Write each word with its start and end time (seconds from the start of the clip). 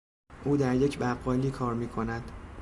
او 0.43 0.57
در 0.57 0.75
یک 0.75 0.97
بقالی 0.99 1.51
کار 1.51 1.73
میکند. 1.73 2.31